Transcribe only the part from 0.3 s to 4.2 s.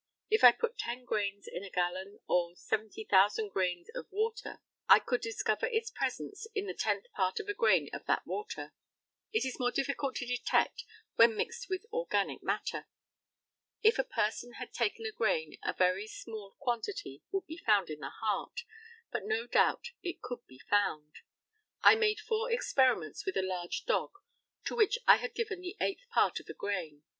If I put 10 grains in a gallon or 70,000 grains of